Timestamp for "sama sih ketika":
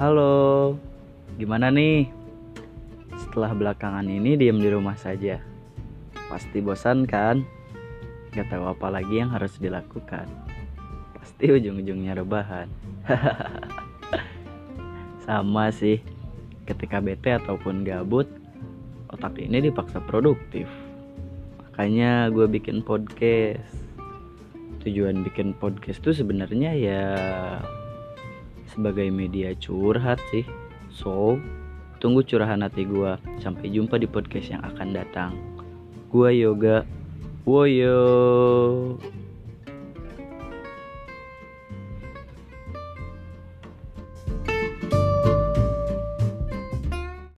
15.28-17.04